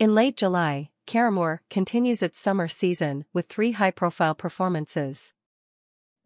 In 0.00 0.14
late 0.14 0.34
July, 0.34 0.88
Caramoor 1.06 1.60
continues 1.68 2.22
its 2.22 2.38
summer 2.38 2.68
season 2.68 3.26
with 3.34 3.50
three 3.50 3.72
high-profile 3.72 4.34
performances. 4.34 5.34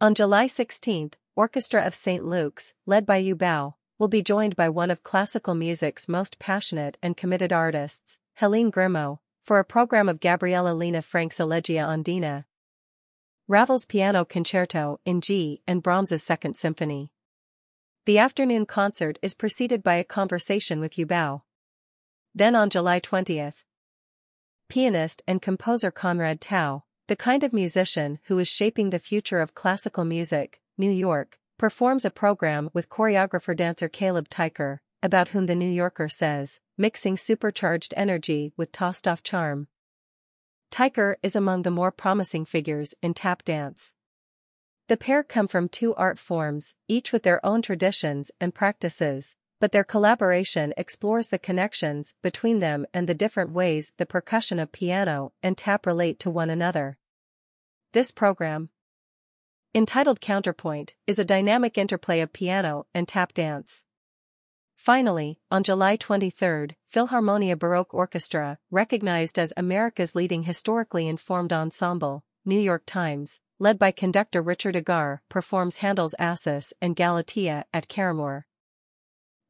On 0.00 0.14
July 0.14 0.46
16, 0.46 1.10
Orchestra 1.34 1.82
of 1.82 1.92
St. 1.92 2.24
Luke's, 2.24 2.72
led 2.86 3.04
by 3.04 3.16
Yue 3.16 3.34
Bao, 3.34 3.74
will 3.98 4.06
be 4.06 4.22
joined 4.22 4.54
by 4.54 4.68
one 4.68 4.92
of 4.92 5.02
classical 5.02 5.56
music's 5.56 6.08
most 6.08 6.38
passionate 6.38 6.98
and 7.02 7.16
committed 7.16 7.52
artists, 7.52 8.16
Helene 8.34 8.70
Grimaud, 8.70 9.18
for 9.42 9.58
a 9.58 9.64
program 9.64 10.08
of 10.08 10.20
Gabriela 10.20 10.72
Lena 10.72 11.02
Frank's 11.02 11.38
Elegia 11.38 11.84
Andina. 11.84 12.44
Ravel's 13.48 13.86
Piano 13.86 14.24
Concerto 14.24 15.00
in 15.04 15.20
G 15.20 15.62
and 15.66 15.82
Brahms's 15.82 16.22
Second 16.22 16.54
Symphony. 16.54 17.10
The 18.06 18.18
afternoon 18.18 18.66
concert 18.66 19.18
is 19.20 19.34
preceded 19.34 19.82
by 19.82 19.96
a 19.96 20.04
conversation 20.04 20.78
with 20.78 20.96
Yue 20.96 21.06
Bao. 21.06 21.42
Then 22.36 22.56
on 22.56 22.68
July 22.68 22.98
20th, 22.98 23.62
pianist 24.68 25.22
and 25.28 25.40
composer 25.40 25.92
Conrad 25.92 26.40
Tao, 26.40 26.82
the 27.06 27.14
kind 27.14 27.44
of 27.44 27.52
musician 27.52 28.18
who 28.24 28.40
is 28.40 28.48
shaping 28.48 28.90
the 28.90 28.98
future 28.98 29.38
of 29.40 29.54
classical 29.54 30.04
music, 30.04 30.60
New 30.76 30.90
York, 30.90 31.38
performs 31.58 32.04
a 32.04 32.10
program 32.10 32.70
with 32.72 32.88
choreographer 32.88 33.56
dancer 33.56 33.88
Caleb 33.88 34.28
Teicher, 34.28 34.78
about 35.00 35.28
whom 35.28 35.46
the 35.46 35.54
New 35.54 35.70
Yorker 35.70 36.08
says, 36.08 36.58
mixing 36.76 37.16
supercharged 37.16 37.94
energy 37.96 38.52
with 38.56 38.72
tossed-off 38.72 39.22
charm. 39.22 39.68
Tyker 40.72 41.14
is 41.22 41.36
among 41.36 41.62
the 41.62 41.70
more 41.70 41.92
promising 41.92 42.44
figures 42.44 42.96
in 43.00 43.14
tap 43.14 43.44
dance. 43.44 43.92
The 44.88 44.96
pair 44.96 45.22
come 45.22 45.46
from 45.46 45.68
two 45.68 45.94
art 45.94 46.18
forms, 46.18 46.74
each 46.88 47.12
with 47.12 47.22
their 47.22 47.44
own 47.46 47.62
traditions 47.62 48.32
and 48.40 48.52
practices, 48.52 49.36
but 49.64 49.72
their 49.72 49.82
collaboration 49.82 50.74
explores 50.76 51.28
the 51.28 51.38
connections 51.38 52.12
between 52.20 52.58
them 52.58 52.84
and 52.92 53.08
the 53.08 53.14
different 53.14 53.50
ways 53.50 53.94
the 53.96 54.04
percussion 54.04 54.58
of 54.58 54.70
piano 54.70 55.32
and 55.42 55.56
tap 55.56 55.86
relate 55.86 56.18
to 56.18 56.28
one 56.28 56.50
another. 56.50 56.98
This 57.94 58.10
program, 58.10 58.68
entitled 59.74 60.20
Counterpoint, 60.20 60.92
is 61.06 61.18
a 61.18 61.24
dynamic 61.24 61.78
interplay 61.78 62.20
of 62.20 62.34
piano 62.34 62.84
and 62.92 63.08
tap 63.08 63.32
dance. 63.32 63.84
Finally, 64.76 65.38
on 65.50 65.64
July 65.64 65.96
23, 65.96 66.76
Philharmonia 66.94 67.58
Baroque 67.58 67.94
Orchestra, 67.94 68.58
recognized 68.70 69.38
as 69.38 69.54
America's 69.56 70.14
leading 70.14 70.42
historically 70.42 71.08
informed 71.08 71.54
ensemble, 71.54 72.22
New 72.44 72.60
York 72.60 72.82
Times, 72.84 73.40
led 73.58 73.78
by 73.78 73.92
conductor 73.92 74.42
Richard 74.42 74.74
Egarr, 74.74 75.20
performs 75.30 75.78
Handel's 75.78 76.14
Acis 76.18 76.74
and 76.82 76.94
Galatea 76.94 77.64
at 77.72 77.88
Caramoor. 77.88 78.44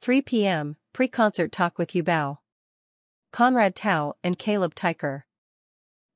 3 0.00 0.22
p.m., 0.22 0.76
pre-concert 0.94 1.52
talk 1.52 1.76
with 1.76 1.94
Yue 1.94 2.02
Bao. 2.02 2.38
Conrad 3.30 3.74
Tao 3.74 4.14
and 4.24 4.38
Caleb 4.38 4.74
Teicher. 4.74 5.24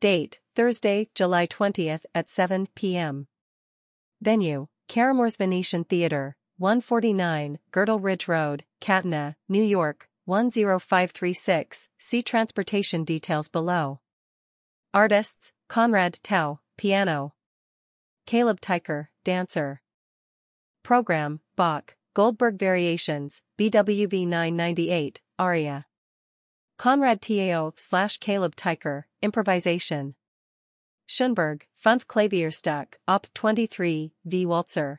Date, 0.00 0.38
Thursday, 0.54 1.08
July 1.16 1.48
20th 1.48 2.04
at 2.14 2.28
7 2.28 2.68
p.m. 2.76 3.26
Venue, 4.22 4.68
Caramoor's 4.86 5.36
Venetian 5.36 5.82
Theatre, 5.82 6.36
149, 6.60 7.58
Girdle 7.72 7.98
Ridge 7.98 8.28
Road, 8.28 8.64
Katonah, 8.82 9.34
New 9.48 9.62
York, 9.62 10.10
10536, 10.26 11.88
see 11.96 12.22
transportation 12.22 13.02
details 13.02 13.48
below. 13.48 14.00
Artists, 14.92 15.52
Conrad 15.70 16.18
Tao, 16.22 16.60
piano. 16.76 17.32
Caleb 18.26 18.60
Teicher, 18.60 19.08
dancer. 19.24 19.80
Program, 20.82 21.40
Bach, 21.56 21.96
Goldberg 22.12 22.58
Variations, 22.58 23.40
BWV 23.58 24.26
998, 24.26 25.22
aria. 25.38 25.86
Conrad 26.76 27.22
Tao 27.22 27.72
slash 27.76 28.18
Caleb 28.18 28.54
Teicher, 28.54 29.04
improvisation. 29.22 30.14
Schoenberg, 31.06 31.62
Fünf 31.74 32.06
Klavierstück, 32.06 32.96
Op. 33.08 33.28
23, 33.32 34.12
V. 34.26 34.44
Walzer. 34.44 34.98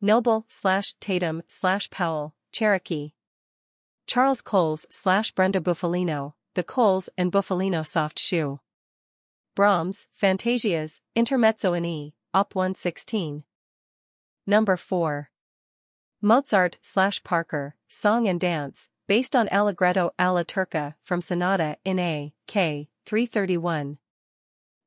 Noble 0.00 0.44
slash 0.46 0.94
Tatum 1.00 1.42
slash 1.48 1.88
Powell, 1.88 2.34
Cherokee. 2.52 3.12
Charles 4.06 4.42
Coles 4.42 4.86
slash 4.90 5.32
Brenda 5.32 5.60
Bufalino, 5.60 6.34
The 6.54 6.62
Coles 6.62 7.08
and 7.16 7.32
Bufalino 7.32 7.84
Soft 7.84 8.18
Shoe. 8.18 8.60
Brahms, 9.54 10.08
Fantasias, 10.14 11.00
Intermezzo 11.16 11.72
in 11.72 11.86
E, 11.86 12.14
Op 12.34 12.54
116. 12.54 13.44
Number 14.46 14.76
4. 14.76 15.30
Mozart 16.20 16.76
slash 16.82 17.24
Parker, 17.24 17.74
Song 17.86 18.28
and 18.28 18.38
Dance, 18.38 18.90
based 19.06 19.34
on 19.34 19.48
Allegretto 19.48 20.10
alla 20.18 20.44
Turca 20.44 20.94
from 21.02 21.22
Sonata 21.22 21.78
in 21.86 21.98
A, 21.98 22.34
K, 22.46 22.90
331. 23.06 23.96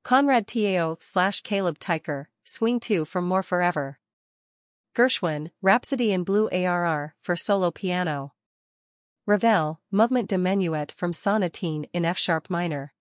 Conrad 0.04 0.46
Tao 0.46 0.98
slash 1.00 1.42
Caleb 1.42 1.80
Teicher, 1.80 2.28
Swing 2.44 2.80
2 2.80 3.06
from 3.06 3.28
More 3.28 3.44
Forever. 3.44 4.00
Gershwin, 5.00 5.52
Rhapsody 5.62 6.12
in 6.12 6.26
Blue 6.26 6.50
ARR 6.52 7.16
for 7.22 7.38
solo 7.38 7.72
piano. 7.72 8.34
Ravel, 9.26 9.80
Movement 9.92 10.28
de 10.28 10.36
Menuet 10.36 10.92
from 10.92 11.14
Sonatine 11.14 11.90
in 11.94 12.04
F-sharp 12.04 12.50
minor. 12.50 12.94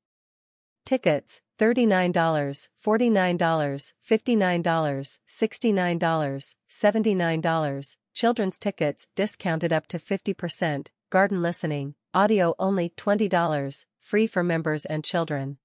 Tickets, 0.86 1.42
$39, 1.58 2.12
$49, 2.12 3.92
$59, 4.08 5.18
$69, 5.28 6.54
$79, 6.70 7.96
children's 8.14 8.58
tickets 8.58 9.08
discounted 9.16 9.72
up 9.72 9.86
to 9.86 9.98
50%, 9.98 10.88
garden 11.10 11.42
listening, 11.42 11.94
audio 12.14 12.54
only 12.58 12.90
$20, 12.90 13.84
free 14.00 14.26
for 14.26 14.42
members 14.42 14.84
and 14.84 15.04
children. 15.04 15.58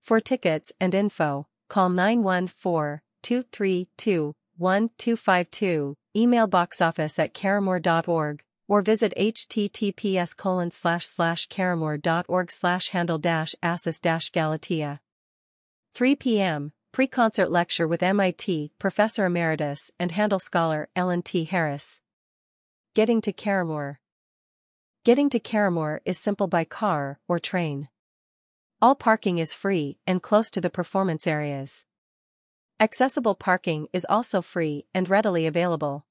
For 0.00 0.20
tickets 0.20 0.72
and 0.80 0.94
info, 0.94 1.46
call 1.68 1.88
914 1.88 3.00
232 3.22 4.34
1252, 4.56 5.96
email 6.14 6.46
boxoffice 6.46 7.18
at 7.18 7.32
caramoor.org, 7.32 8.42
or 8.70 8.82
visit 8.82 9.12
https 9.16 10.36
colon 10.36 10.70
slash 10.70 11.04
slash 11.04 11.48
caramoor.org 11.48 12.52
slash 12.52 12.90
handel 12.90 13.18
dash 13.18 13.52
acis 13.64 13.98
dash 13.98 14.30
galatea. 14.30 15.00
3 15.96 16.14
p.m., 16.14 16.72
pre-concert 16.92 17.50
lecture 17.50 17.88
with 17.88 18.00
MIT 18.00 18.70
Professor 18.78 19.26
Emeritus 19.26 19.90
and 19.98 20.12
Handel 20.12 20.38
scholar 20.38 20.88
Ellen 20.94 21.20
T. 21.20 21.42
Harris. 21.44 22.00
Getting 22.94 23.20
to 23.22 23.32
Caramoor 23.32 23.98
Getting 25.04 25.30
to 25.30 25.40
Caramoor 25.40 26.00
is 26.04 26.16
simple 26.16 26.46
by 26.46 26.62
car 26.62 27.18
or 27.26 27.40
train. 27.40 27.88
All 28.80 28.94
parking 28.94 29.38
is 29.38 29.52
free 29.52 29.98
and 30.06 30.22
close 30.22 30.48
to 30.52 30.60
the 30.60 30.70
performance 30.70 31.26
areas. 31.26 31.86
Accessible 32.78 33.34
parking 33.34 33.88
is 33.92 34.06
also 34.08 34.40
free 34.40 34.86
and 34.94 35.10
readily 35.10 35.44
available. 35.44 36.06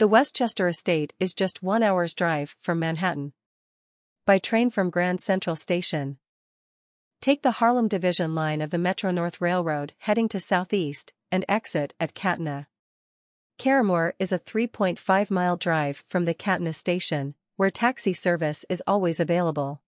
The 0.00 0.08
Westchester 0.08 0.66
Estate 0.66 1.12
is 1.20 1.34
just 1.34 1.62
one 1.62 1.82
hour's 1.82 2.14
drive 2.14 2.56
from 2.58 2.78
Manhattan. 2.78 3.34
By 4.24 4.38
train 4.38 4.70
from 4.70 4.88
Grand 4.88 5.20
Central 5.20 5.54
Station. 5.54 6.16
Take 7.20 7.42
the 7.42 7.50
Harlem 7.50 7.86
Division 7.86 8.34
line 8.34 8.62
of 8.62 8.70
the 8.70 8.78
Metro 8.78 9.10
North 9.10 9.42
Railroad 9.42 9.92
heading 9.98 10.26
to 10.30 10.40
southeast 10.40 11.12
and 11.30 11.44
exit 11.50 11.92
at 12.00 12.14
Katonah. 12.14 12.68
Caramoor 13.58 14.14
is 14.18 14.32
a 14.32 14.38
3.5 14.38 15.30
mile 15.30 15.58
drive 15.58 16.02
from 16.08 16.24
the 16.24 16.32
Katonah 16.32 16.74
station, 16.74 17.34
where 17.56 17.70
taxi 17.70 18.14
service 18.14 18.64
is 18.70 18.82
always 18.86 19.20
available. 19.20 19.82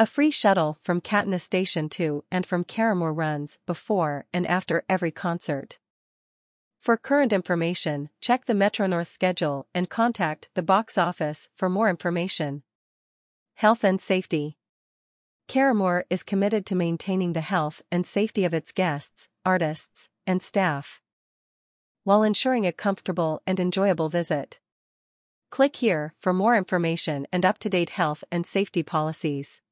A 0.00 0.06
free 0.06 0.32
shuttle 0.32 0.78
from 0.82 1.00
Katonah 1.00 1.40
Station 1.40 1.88
to 1.90 2.24
and 2.32 2.44
from 2.44 2.64
Caramoor 2.64 3.12
runs 3.12 3.60
before 3.66 4.26
and 4.32 4.48
after 4.48 4.82
every 4.88 5.12
concert. 5.12 5.78
For 6.82 6.96
current 6.96 7.32
information, 7.32 8.10
check 8.20 8.46
the 8.46 8.56
Metro 8.56 8.88
North 8.88 9.06
schedule 9.06 9.68
and 9.72 9.88
contact 9.88 10.48
the 10.54 10.64
box 10.64 10.98
office 10.98 11.48
for 11.54 11.68
more 11.68 11.88
information. 11.88 12.64
Health 13.54 13.84
and 13.84 14.00
Safety 14.00 14.58
Caramoor 15.46 16.02
is 16.10 16.24
committed 16.24 16.66
to 16.66 16.74
maintaining 16.74 17.34
the 17.34 17.40
health 17.40 17.82
and 17.92 18.04
safety 18.04 18.44
of 18.44 18.52
its 18.52 18.72
guests, 18.72 19.28
artists, 19.44 20.08
and 20.26 20.42
staff 20.42 21.00
while 22.02 22.24
ensuring 22.24 22.66
a 22.66 22.72
comfortable 22.72 23.40
and 23.46 23.60
enjoyable 23.60 24.08
visit. 24.08 24.58
Click 25.52 25.76
here 25.76 26.14
for 26.18 26.32
more 26.32 26.56
information 26.56 27.28
and 27.32 27.44
up-to-date 27.44 27.90
health 27.90 28.24
and 28.32 28.44
safety 28.44 28.82
policies. 28.82 29.62